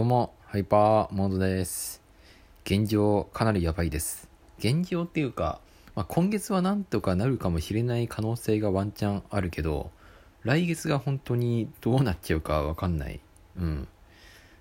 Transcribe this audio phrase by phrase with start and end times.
[0.00, 2.00] どうも、ハイパーモードです。
[2.64, 4.30] 現状、かなりやばいです。
[4.58, 5.60] 現状っていうか、
[5.94, 9.90] まあ、今月はなんとかなるかもしれない可能性がワンチャンあるけど、
[10.42, 13.20] 来月が本当にどうなっちゃうかわかんない。
[13.58, 13.88] うん。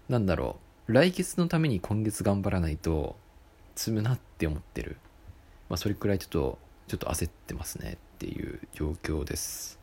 [0.10, 0.58] なんだろ
[0.90, 0.92] う。
[0.92, 3.16] 来月のために今月頑張らないと、
[3.78, 4.98] 積むなって思ってる。
[5.70, 6.58] まあ、それくらいちょっと、
[6.90, 9.80] ちょっと焦ってますねっていう状況です。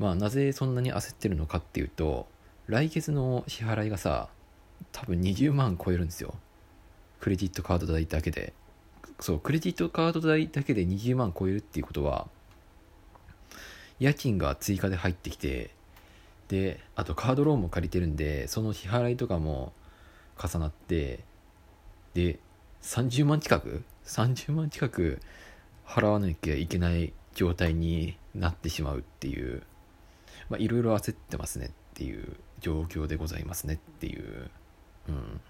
[0.00, 2.26] まあ、なぜそんなに焦ってるのかっていうと、
[2.68, 4.28] 来月の支払いがさ
[4.92, 6.34] 多分20万超えるんですよ。
[7.18, 8.52] クレジットカード代だけで。
[9.20, 12.28] そうクレジットカード代だけで20万超えるっていうことは
[13.98, 15.70] 家賃が追加で入ってきて
[16.48, 19.72] であとカードローンも借りてるんでその支払いとかも
[20.40, 21.24] 重なって
[22.12, 22.38] で
[22.82, 25.20] 30万近く？30万近く
[25.86, 29.62] 払わなきゃいけない状態になってしまうっていう。
[30.50, 32.36] まあいろいろ焦ってますねっていう。
[32.60, 34.50] 状況でございますねっていう、
[35.08, 35.40] うん、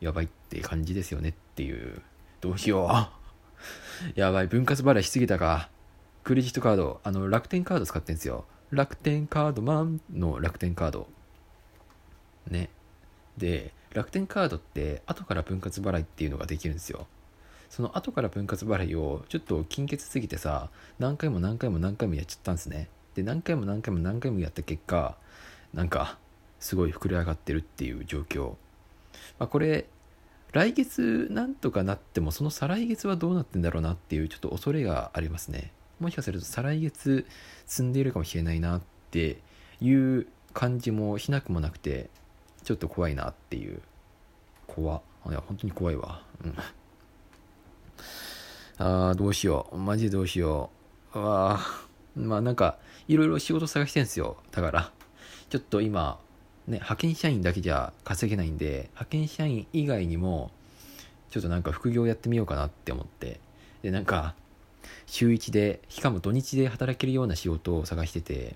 [0.00, 2.02] やばいって感じですよねっていう、
[2.40, 3.20] どうしよう。
[4.18, 5.68] やばい、分割払いしすぎたか。
[6.24, 8.44] クレジットカード、あの、楽天カード使ってんですよ。
[8.70, 11.08] 楽天カードマンの楽天カード。
[12.48, 12.70] ね。
[13.36, 17.06] で、楽天カードって、後から分割払いっていうのができるんですよ。
[17.68, 22.88] その後から分割払いを、ちょっと金欠すぎてさ、何回も何回も何回もやっちゃったんですね。
[23.14, 25.16] で、何回も何回も何回もやった結果、
[25.74, 26.18] なんか
[26.58, 28.50] すごい膨れ上がってるっていう状況、
[29.38, 29.86] まあ、これ
[30.52, 35.72] 来月なんとかなってもその再来月はどうなってんだろうなっていうちょっと恐れがありますね。
[36.00, 37.26] もしかすると再来月
[37.66, 39.38] 積んでいるかもしれないなって
[39.80, 42.10] いう感じもしなくもなくて
[42.64, 43.80] ちょっと怖いなっていう。
[44.66, 45.02] 怖。
[45.28, 46.22] いや本当に怖いわ。
[46.44, 46.54] うん。
[48.78, 49.76] あーどうしよう。
[49.76, 50.70] マジでどうしよ
[51.14, 51.18] う。
[51.18, 51.60] あ
[52.16, 54.36] まあなんかいろいろ仕事探してんすよ。
[54.50, 54.90] だから。
[55.50, 56.20] ちょっと今、
[56.68, 60.52] ね、派遣社員だけじゃ稼げないんで、派遣社員以外にも、
[61.30, 63.40] ちょっとなんか副業やってみようかなって思って、
[63.82, 64.36] で、なんか、
[65.06, 68.54] 週1で、しかも土日で働けるような仕事を探してて、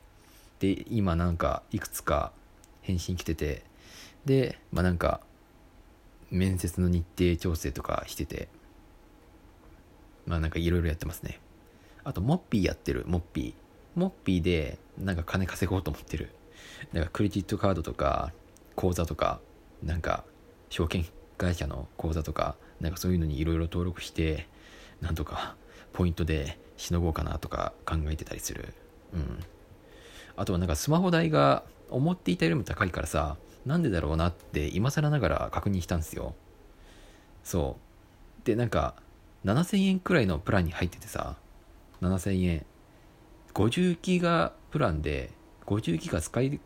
[0.60, 2.32] で、今なんか、いくつか
[2.82, 3.64] 返信来てて、
[4.24, 5.20] で、まあなんか、
[6.30, 8.48] 面接の日程調整とかしてて、
[10.26, 11.40] まあなんかいろいろやってますね。
[12.04, 13.54] あと、モッピーやってる、モッピー。
[13.96, 16.30] モッピーで、なんか金稼ごうと思ってる。
[16.92, 18.32] なんかクレジットカードとか
[18.76, 19.40] 口座とか
[19.82, 20.24] なんか
[20.70, 21.04] 証券
[21.38, 24.48] 会社の口座とかなんかそういうのにいろいろ登録して
[25.00, 25.56] なんとか
[25.92, 28.74] ポイントでしのごうかなとか考えてたりする。
[29.12, 29.40] うん。
[30.36, 36.34] あとはなんかスマホ代が思っていたよりも高いからさなんでだろうなって今更ながら確認したんですよ。
[37.44, 37.76] そ
[38.42, 38.46] う。
[38.46, 38.94] でなんか
[39.44, 41.36] 7000円くらいのプランに入っててさ
[42.02, 42.66] 7000円
[43.54, 45.30] 50ギガプランで
[45.66, 46.60] 50ギガ使い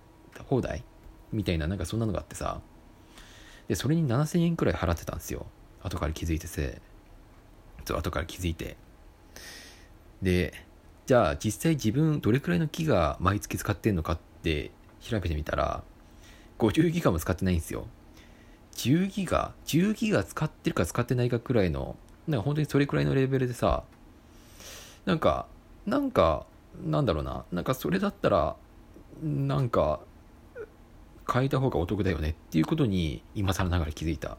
[0.46, 0.84] 放題？
[1.32, 2.60] みたいななんかそんなのがあってさ。
[3.68, 5.46] でそれに7000円くらい払ってたんですよ。
[5.82, 6.80] 後から気づいてせ
[7.84, 8.76] そう後から気づいて。
[10.22, 10.54] で
[11.06, 14.70] じゃあ実際自分どれくらいのギガ毎月使ってんのかって
[15.00, 15.82] 調べてみたら
[16.58, 17.86] 50ギガも使ってないんですよ。
[18.74, 23.84] 10ギガ10ギガ使ってるか使ってないかくらいのなんか本当にそれくらいのレベルでさ
[25.04, 25.46] なんか
[25.86, 26.46] なんか
[26.84, 27.44] なんだろうな。
[27.52, 28.56] なんかそれだったら
[29.22, 30.00] なんか
[31.30, 34.38] 変えた方がお得だよねっていうことに今更ながら気づいた。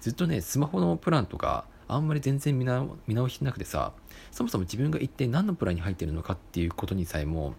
[0.00, 3.92] ずっとねスマホのプランとかあんまり全然見直してなくてさ
[4.30, 7.54] そもそも自分が一体何のプランに入ってるのかっていうことにさえも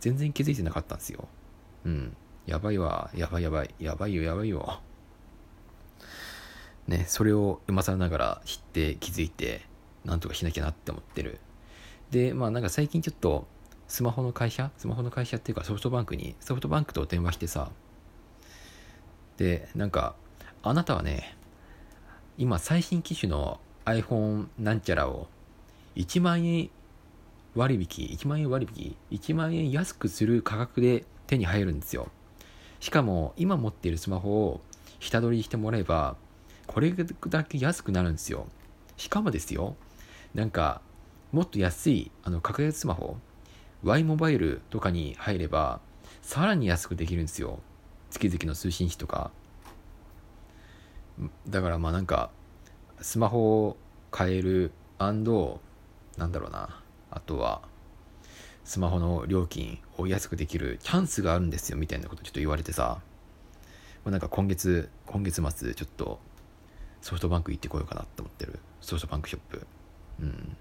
[0.00, 1.28] 全然気づいてなかったんですよ。
[1.84, 2.16] うん。
[2.46, 3.10] やばいわ。
[3.14, 3.74] やばいやばい。
[3.78, 4.80] やばいよやばいよ。
[6.88, 9.62] ねそれを今更ながら知って気づいて
[10.04, 11.38] なんとかしなきゃなって思ってる。
[12.10, 13.46] でまあなんか最近ちょっと
[13.90, 14.70] スマホの会社？
[14.78, 17.72] スマホの会社っていうかソフトバンクにソフトバンクと電話してさ。
[19.36, 20.14] でなんか
[20.62, 21.36] あなたはね
[22.38, 25.26] 今最新機種の iPhone なんちゃらを
[25.96, 26.70] 1万円
[27.56, 32.08] 割引1万円割引1万円安くする価格で手に入るんですよ。
[32.78, 34.60] しかも今持っているスマホを
[35.00, 36.16] 下取りしてもらえば
[36.68, 38.46] これだけ安くなるんですよ。
[38.96, 39.74] しかもですよ
[40.32, 40.80] なんか
[41.32, 43.16] もっと安いあの格安スマホ
[43.82, 45.80] Y モバイルとかに入れば
[46.22, 47.60] さらに安くできるんですよ。
[48.10, 49.30] 月々の通信費とか。
[51.48, 52.30] だからまあなんか
[53.00, 53.76] スマホを
[54.10, 55.60] 買えるなんだろ
[56.48, 56.82] うな。
[57.10, 57.62] あとは
[58.64, 63.00] スマホの料金を安くできるチャンスがあるんですよみたいなことちょっと言われてさ、
[64.04, 66.20] まあ、なんか今月今月末ちょっと
[67.00, 68.60] ソフトバンク行ってこようかなって思ってる。
[68.80, 69.66] ソフトバンクショップ。
[70.20, 70.56] うん。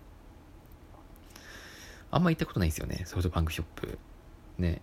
[2.11, 3.97] あんま行ったことないんですよね、ソフトバンクショップ。
[4.57, 4.81] ね。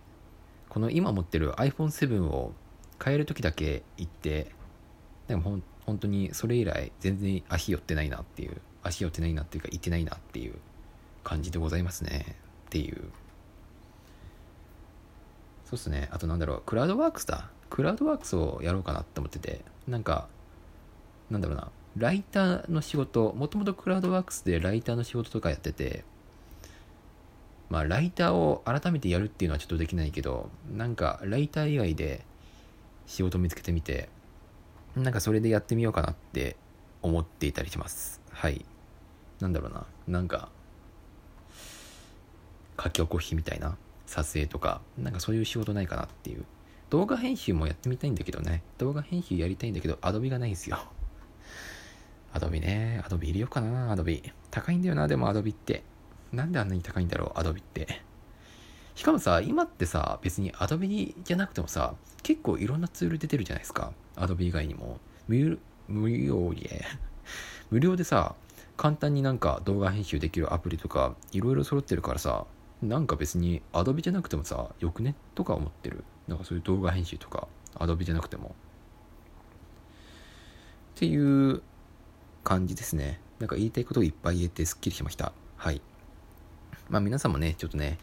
[0.69, 2.53] この今持ってる iPhone7 を
[2.97, 4.51] 買える時だけ行って
[5.27, 10.55] でもほん本当にそれ以来全然足寄ってないなっていう足寄ってないなっていうか行ってないなっていう
[11.23, 12.35] 感じでございますね。
[12.67, 13.09] っていう。
[15.65, 16.09] そうっすね。
[16.11, 17.49] あとなんだろうクラウドワークスだ。
[17.69, 20.27] クラウドワークスをやろうかなって思っててなんか
[21.29, 21.71] なんだろうな。
[21.97, 26.03] ライターの仕事もともとクラウドワークスでライターの仕事とかやってて
[27.69, 32.23] まあライターを改めてやるっていうのはちょっとできないけどなんかライター以外で
[33.05, 34.09] 仕事見つけてみて
[34.95, 36.55] なんかそれでやってみようかなって
[37.01, 38.21] 思っていたりします。
[38.31, 38.65] はい。
[39.39, 39.85] なんだろうな。
[40.07, 40.49] なんか
[42.81, 46.45] 書き起こしみたいな撮影とかなんかそういう仕事ないかなっていう。
[46.89, 48.63] 動画編集もやってみたいんだけどね。
[48.77, 50.77] 動画編集やりたいんだけどアドビがないんですよ。
[52.33, 53.01] アドビね。
[53.05, 54.23] アドビ入れようかなアドビ。
[54.49, 55.83] 高いんだよなでもアドビって。
[56.31, 58.01] なんであんなに高いんだろうアドビって。
[58.95, 61.93] しかもさ今ってさ別にアドビじゃなくてもさ
[62.23, 63.93] 結構いろんなツール出てるじゃないですか。
[64.15, 64.99] アドビ以外にも。
[65.27, 66.85] 無無料で。
[67.69, 68.35] 無料でさ
[68.75, 72.45] 簡単になんか動画編集できるアプリとかいろいろ揃ってるからさ
[72.81, 75.15] なんか別にアドビじゃなくてもさよくね？
[75.35, 76.03] とか思ってる。
[76.27, 78.55] なんかそういう動画編集とかアドビじゃなくても。
[80.95, 81.61] っていう
[82.43, 83.19] 感じですね。
[83.39, 85.31] なんか言いたいことをいっぱい言えてすっきりしました。
[85.55, 85.81] はい。
[86.89, 87.97] まあ皆さんもねちょっとね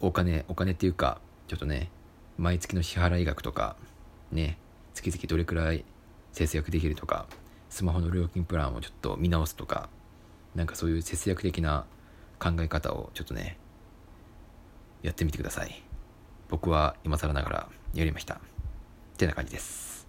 [0.00, 1.90] お金お金っていうかちょっとね
[2.36, 3.76] 毎月の支払い額とか
[4.32, 4.58] ね
[4.94, 5.84] 月々どれくらい
[6.32, 7.26] 節約できるとか
[7.68, 9.88] スマホの料金プランをちょっと見直すとか
[10.54, 11.84] なんかそういう節約的な
[12.38, 13.58] 考え方をちょっとね
[15.02, 15.82] やってみてください。
[16.48, 18.34] 僕は今更ながらやりました。
[18.34, 18.38] っ
[19.16, 20.06] てな感じです。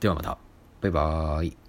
[0.00, 0.38] ではまた。
[0.80, 1.65] バイバーイ。